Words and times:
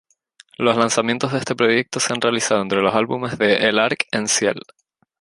Los 0.57 0.77
lanzamientos 0.77 1.31
de 1.31 1.37
este 1.37 1.53
proyecto 1.53 1.99
se 1.99 2.11
han 2.11 2.21
realizado 2.21 2.59
entre 2.63 2.81
los 2.81 2.95
álbumes 2.95 3.37
con 3.37 3.47
L'Arc-en-Ciel. 3.75 4.59